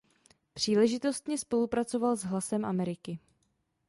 Příležitostně 0.53 1.37
spolupracoval 1.37 2.15
s 2.15 2.23
Hlasem 2.23 2.65
Ameriky. 2.65 3.19